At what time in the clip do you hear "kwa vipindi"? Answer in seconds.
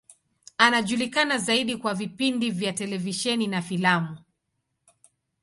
1.77-2.51